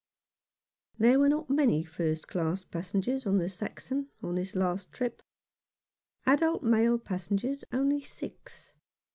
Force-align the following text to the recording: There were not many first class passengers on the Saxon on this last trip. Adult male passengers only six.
There 0.97 1.19
were 1.19 1.29
not 1.29 1.47
many 1.51 1.83
first 1.83 2.27
class 2.27 2.63
passengers 2.63 3.27
on 3.27 3.37
the 3.37 3.47
Saxon 3.49 4.07
on 4.23 4.33
this 4.33 4.55
last 4.55 4.91
trip. 4.91 5.21
Adult 6.25 6.63
male 6.63 6.97
passengers 6.97 7.63
only 7.71 8.01
six. 8.03 8.73